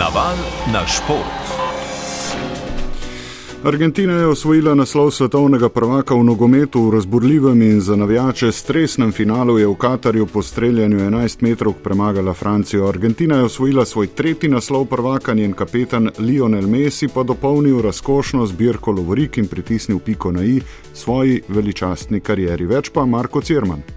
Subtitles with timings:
[0.00, 0.36] Naval
[0.72, 1.46] na šport.
[3.64, 9.58] Argentina je osvojila naslov svetovnega prvaka v nogometu v razburljivem in za navijače stresnem finalu
[9.58, 12.88] je v Katarju po streljanju 11 metrov premagala Francijo.
[12.88, 18.90] Argentina je osvojila svoj tretji naslov prvaka, njen kapetan Lionel Messi pa dopolnil razkošno zbirko
[18.90, 20.60] Lovorik in pritisnil piko na i
[20.94, 22.66] svoji veličastni karieri.
[22.66, 23.95] Več pa Marko Cirman.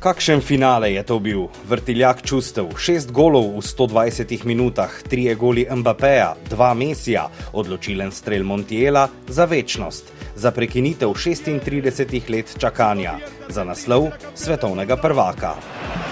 [0.00, 1.42] Kakšen finale je to bil?
[1.68, 9.08] Vrtiljak čustev, šest golov v 120 minutah, tri goli Mbappéja, dva Mesija, odločilen strel Montiela
[9.28, 13.18] za večnost, za prekinitev 36 let čakanja,
[13.52, 15.52] za naslov svetovnega prvaka.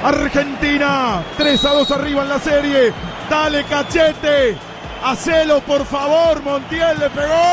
[0.00, 2.92] Argentina, 3 a 2 arriba en la serie,
[3.28, 4.56] dale cachete,
[5.02, 7.44] hacelo por favor, Montiel le pegó.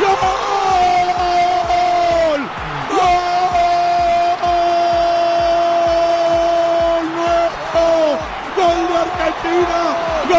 [0.00, 0.39] ¡Gol!
[9.50, 9.82] Argentina.
[10.28, 10.38] ¡Gol!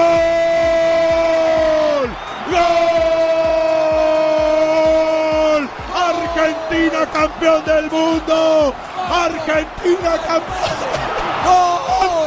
[5.51, 5.69] ¡Gol!
[5.93, 8.73] Argentina campeón del mundo.
[9.09, 10.77] Argentina campeón.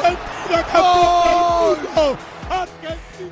[0.04, 1.38] Argentina campeón del
[1.94, 2.18] mundo.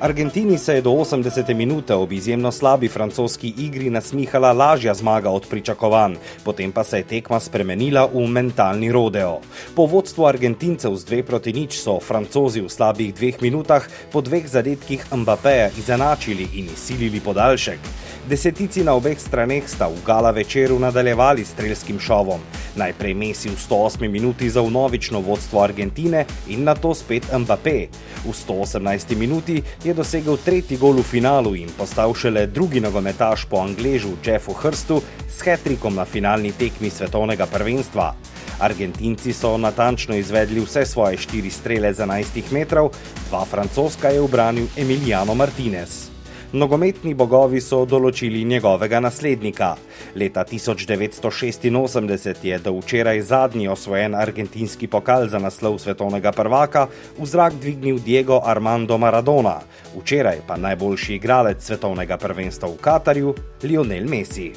[0.03, 1.53] Argentini se je do 80.
[1.53, 7.03] minute ob izjemno slabi francoski igri nasmihala lažja zmaga od pričakovanj, potem pa se je
[7.03, 9.39] tekma spremenila v mentalni rodeo.
[9.75, 14.43] Po vodstvu Argentincev z 2 proti nič so francozi v slabih dveh minutah po dveh
[14.47, 17.79] zadetkih Mbappéja izenačili in izsilili podaljšek.
[18.27, 22.43] Desetici na obeh straneh sta v gala večeru nadaljevali strelskim šovom.
[22.75, 27.87] Najprej Messi v 108 minuti za vnovično vodstvo Argentine in na to spet Mbappé.
[28.25, 33.61] V 118 minuti je dosegel tretji gol v finalu in postal šele drugi nogometaš po
[33.61, 38.13] Angležu Jeffu Hrstu s hetrikom na finalni tekmi svetovnega prvenstva.
[38.59, 42.89] Argentinci so natančno izvedli vse svoje štiri strele z 11 metrov,
[43.29, 46.12] dva francoska je obranil Emiliano Martinez.
[46.53, 49.71] Nogometni bogovi so določili njegovega naslednika.
[50.13, 56.85] Leta 1986 je do včeraj zadnji osvojen argentinski pokal za naslov svetovnega prvaka
[57.17, 59.57] v zrak dvignil Diego Armando Maradona,
[59.97, 63.35] včeraj pa najboljši igralec svetovnega prvenstva v Katarju,
[63.65, 64.51] Lionel Messi.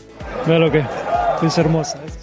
[0.45, 1.16] Veloke.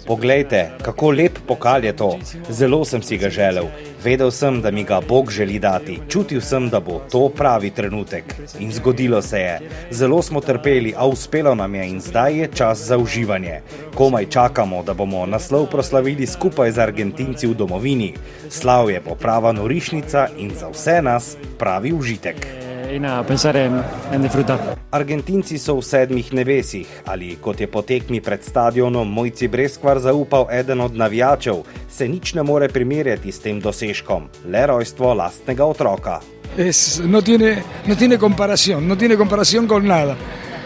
[0.06, 2.18] Poglejte, kako lep pokal je to.
[2.50, 3.66] Zelo sem si ga želel.
[4.04, 6.00] Vedel sem, da mi ga Bog želi dati.
[6.08, 8.34] Čutil sem, da bo to pravi trenutek.
[8.58, 9.60] In zgodilo se je.
[9.90, 13.60] Zelo smo trpeli, a uspelo nam je in zdaj je čas za uživanje.
[13.94, 18.14] Komaj čakamo, da bomo naslov proslavili skupaj z Argentinci v domovini.
[18.50, 22.63] Slav je poprava norišnica in za vse nas pravi užitek
[22.94, 23.82] in a pensar en,
[24.12, 24.58] en disfrutar.
[24.90, 30.80] Argentinci so v sedmih nebesih, ali kot je potekmi pred stadionom Mojci Breskvar zaupal eden
[30.80, 36.20] od navijačev, se nič ne more primerjati s tem dosežkom, le rojstvo lastnega otroka.
[36.56, 40.16] Es, no, tiene, no tiene comparación, no tiene comparación con nada.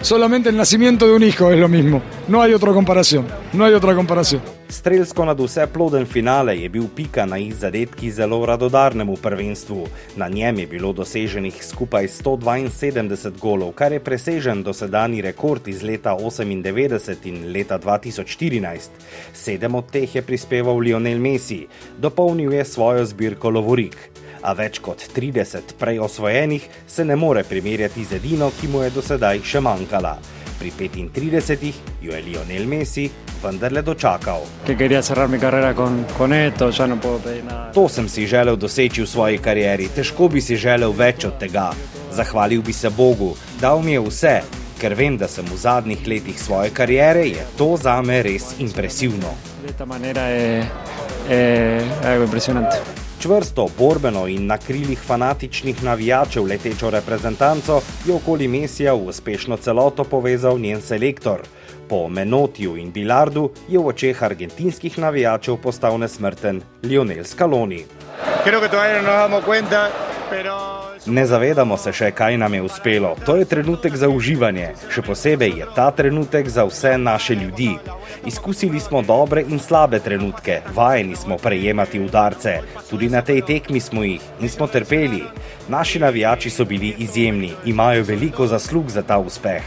[0.03, 2.03] Solamente el nacimiento de un hijo es lo mismo.
[2.29, 3.27] No hay otra comparación.
[3.53, 4.58] No hay otra comparación.
[4.71, 9.87] Strelsko nad vse ploden finale je bil pika na izzadetki zelo radodarnemu prvenstvu.
[10.17, 16.17] Na njem je bilo doseženih skupaj 172 golov, kar je presežen dosedani rekord iz leta
[16.21, 18.89] 98 in leta 2014.
[19.33, 21.67] Sedem od teh je prispeval Lionel Messi,
[21.99, 23.97] dopolnil je svojo zbirko Lovorik
[24.43, 28.91] a več kot 30 prej osvojenih se ne more primerjati z edino, ki mu je
[28.91, 30.19] do sedaj še manjkala.
[30.59, 30.73] Pri
[31.15, 33.11] 35 jo je Lionel Messi
[33.43, 34.43] vendarle dočakal.
[37.43, 41.39] No to sem si želel doseči v svoji karieri, težko bi si želel več od
[41.39, 41.71] tega.
[42.13, 44.41] Zahvalil bi se Bogu, dal mi je vse,
[44.81, 49.35] ker vem, da sem v zadnjih letih svoje kariere, je to za me res impresivno.
[49.63, 50.67] Je,
[51.29, 59.09] je, je Čvrsto, borbeno in na krilih fanatičnih navijačev letečo reprezentanco je okoli Mesija v
[59.09, 61.41] uspešno celoto povezal njen selektor.
[61.89, 67.85] Po Menotiju in Bilardu je v očeh argentinskih navijačev postal nesmrten Lionel Scaloni.
[68.45, 70.08] Creo que todavía no nos damos cuenta, pero
[71.07, 73.15] Ne zavedamo se še, kaj nam je uspelo.
[73.27, 74.73] To je trenutek za uživanje.
[74.93, 77.71] Še posebej je ta trenutek za vse naše ljudi.
[78.27, 82.59] Izkusili smo dobre in slabe trenutke, vajeni smo prejemati udarce,
[82.91, 85.23] tudi na tej tekmi smo jih in smo trpeli.
[85.69, 89.63] Naši navijači so bili izjemni, imajo veliko zaslug za ta uspeh.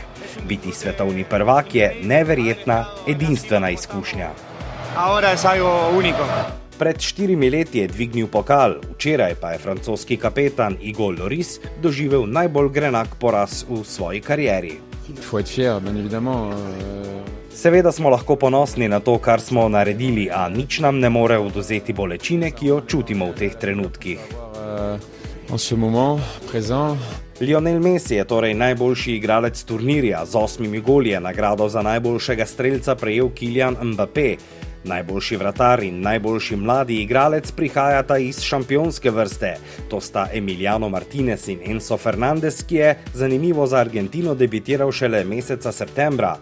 [0.48, 4.30] Biti svetovni prvak je neverjetna, edinstvena izkušnja.
[4.96, 6.61] Ahora es algo único.
[6.82, 12.70] Pred štirimi leti je dvignil pokal, včeraj pa je francoski kapetan Igor Loris doživel najbolj
[12.74, 14.80] grenak poraz v svoji karieri.
[15.06, 15.22] Euh,
[17.54, 21.94] Seveda smo lahko ponosni na to, kar smo naredili, a nič nam ne more oduzeti
[21.94, 24.20] bolečine, ki jo čutimo v teh trenutkih.
[24.58, 24.98] Euh.
[27.42, 33.30] Lionel Messi je torej najboljši igralec turnirja z osmimi golji, nagrado za najboljšega streljca prejel
[33.30, 34.38] Kilian Mbappé.
[34.84, 39.58] Najboljši vratar in najboljši mladi igralec prihajata iz šampionske vrste.
[39.90, 45.72] To sta Emiliano Martinez in Enzo Fernandez, ki je zanimivo za Argentino debitiral šele meseca
[45.72, 46.38] septembra.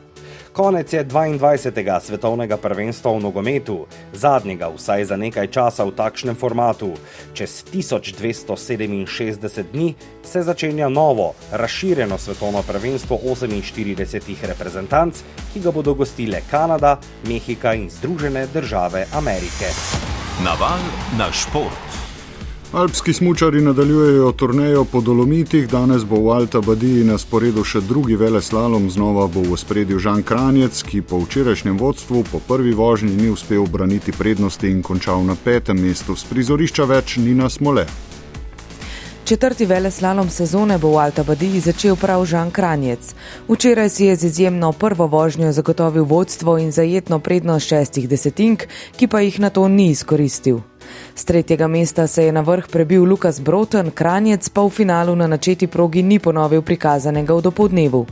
[0.59, 1.71] Konec je 22.
[2.01, 6.99] svetovnega prvenstva v nogometu, zadnjega vsaj za nekaj časa v takšnem formatu.
[7.31, 15.23] Čez 1267 dni se začenja novo, razširjeno svetovno prvenstvo 48 reprezentanc,
[15.53, 19.71] ki ga bodo gostile Kanada, Mehika in Združene države Amerike.
[20.43, 20.83] Naval
[21.15, 22.08] na šport.
[22.73, 28.13] Alpski smočari nadaljujejo turnejo po Dolomitih, danes bo v Alta Badiji na sporedu še drugi
[28.15, 33.15] vele slalom, znova bo v spredju Žan Kranjec, ki po včerajšnjem vodstvu po prvi vožnji
[33.15, 36.13] ni uspel braniti prednosti in končal na petem mestu.
[36.13, 37.87] Z prizorišča več ni na smole.
[39.25, 43.15] Četrti vele slalom sezone bo v Alta Badiji začel prav Žan Kranjec.
[43.49, 49.07] Včeraj si je z izjemno prvo vožnjo zagotovil vodstvo in zajetno prednost šestih desetink, ki
[49.09, 50.61] pa jih na to ni izkoristil.
[51.15, 55.27] Z tretjega mesta se je na vrh prebil Lukas Broten, Kranjec pa v finalu na
[55.27, 58.05] načeti progi ni ponovil prikazanega v dopodnevu.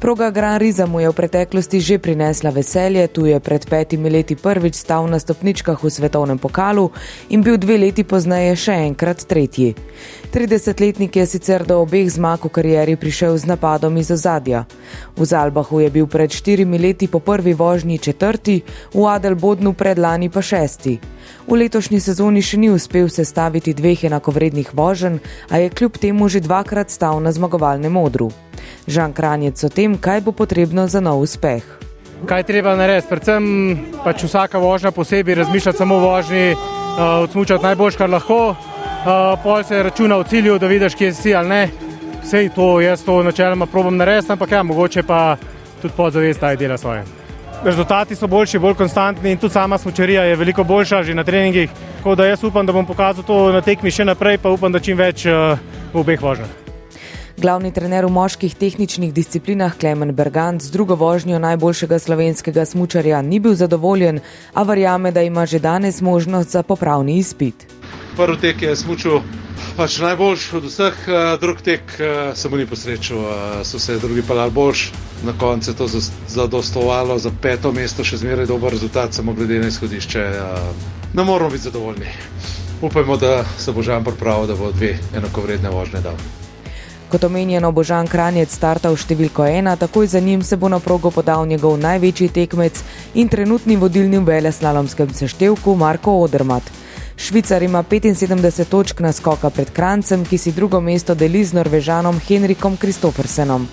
[0.00, 4.36] Proga Gran Riza mu je v preteklosti že prinesla veselje, tu je pred petimi leti
[4.36, 6.90] prvič stal na stopničkah v svetovnem pokalu
[7.32, 9.74] in bil dve leti pozneje še enkrat tretji.
[10.32, 14.68] 30-letnik je sicer do obeh zmag v karieri prišel z napadom iz ozadja.
[15.16, 18.60] V Zalbahu je bil pred štirimi leti po prvi vožnji četrti,
[18.92, 21.15] v Adelbodnu predlani pa šesti.
[21.46, 25.18] V letošnji sezoni še ni uspel sestaviti dveh enakovrednih voženj,
[25.50, 28.30] a je kljub temu že dvakrat stal na zmagovalnem odru.
[28.86, 31.62] Žan Kranjec o tem, kaj bo potrebno za nov uspeh.
[32.24, 33.10] Kaj treba narediti?
[33.10, 33.44] Predvsem
[34.04, 39.62] pač vsaka vožnja posebej razmišljati samo o vožnji, uh, odsmučati najboljš, kar lahko, uh, pol
[39.64, 41.62] se računa v cilju, da vidiš, kje si ali ne.
[42.24, 45.36] Vse to jaz to načeloma probam narediti, ampak ja, mogoče pa
[45.82, 47.25] tudi podzavest taj dela svoje.
[47.64, 51.70] Rezultati so boljši, bolj konstantni in tudi sama smočarija je veliko boljša že na treningih.
[51.96, 54.80] Tako da jaz upam, da bom pokazal to na tekmi še naprej, pa upam, da
[54.80, 55.58] čim več uh,
[55.92, 56.66] v obeh vožnjah.
[57.36, 63.40] Glavni trener v moških tehničnih disciplinah Klemen Bergant z drugo vožnjo najboljšega slovenskega smučarja ni
[63.40, 64.20] bil zadovoljen,
[64.54, 67.66] a verjame, da ima že danes možnost za popravni izpit.
[68.16, 69.20] Prvi tek je smučil
[69.76, 70.94] pač najboljši od vseh,
[71.40, 71.82] drugi tek
[72.34, 73.18] se mu ni posrečil,
[73.64, 74.92] so se drugi pelali boljš.
[75.24, 75.88] Na koncu je to
[76.28, 80.24] zadostovalo za peto mesto, še zmeraj dober rezultat, samo glede na izhodišče.
[81.12, 82.08] Ne moramo biti zadovoljni.
[82.82, 86.16] Upajmo, da se bo Žan pripravil, da bo dve enakovredne vožnje dal.
[87.12, 91.12] Kot omenjeno, bo Žan Kranjec startal številko ena, takoj za njim se bo na progo
[91.12, 92.80] podal njegov največji tekmec
[93.14, 96.85] in trenutni vodilni v veleslalomskem seštevku Marko Odermat.
[97.16, 102.20] Švicar ima 75 točk na skoka pred Krancem, ki si drugo mesto deli z Norvežanom
[102.20, 103.66] Henrikom Kristofersenom.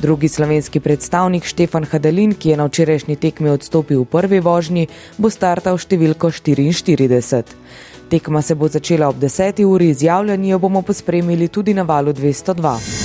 [0.00, 4.88] Drugi slovenski predstavnik Štefan Hadelin, ki je na včerajšnji tekmi odstopil v prvi vožnji,
[5.18, 7.42] bo startal številko 44.
[8.10, 9.64] Tekma se bo začela ob 10.
[9.64, 13.03] uri, izjavljanje bomo pospremili tudi na valu 202.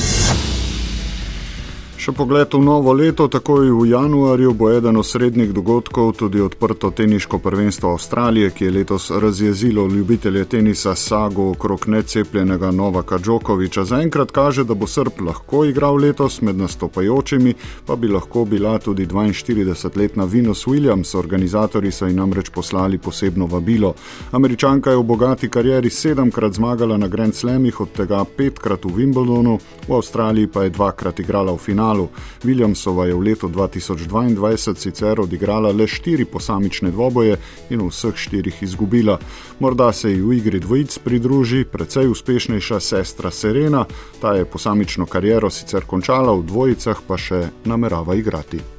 [2.10, 6.90] Še pogled v novo leto, takoj v januarju bo eden od srednjih dogodkov tudi odprto
[6.90, 13.84] teniško prvenstvo Avstralije, ki je letos razjezilo ljubitelje tenisa sago okrog necepljenega Novaka Džokoviča.
[13.86, 17.54] Zaenkrat kaže, da bo Srb lahko igral letos med nastopajočimi,
[17.86, 21.14] pa bi lahko bila tudi 42-letna Venus Williams.
[21.14, 23.94] Organizatori so ji namreč poslali posebno vabilo.
[24.32, 29.60] Američanka je v bogati karieri sedemkrat zmagala na Grand Slamih, od tega petkrat v Wimbledonu,
[29.88, 32.10] v Avstraliji pa je dvakrat igrala v finalu finalu.
[32.44, 37.38] Williamsova je v letu 2022 sicer odigrala le štiri posamične dvoboje
[37.70, 39.20] in v vseh štirih izgubila.
[39.60, 43.86] Morda se ji v igri dvojic pridruži precej uspešnejša sestra Serena,
[44.22, 48.60] ta je posamično kariero sicer končala, v dvojicah pa še namerava igrati.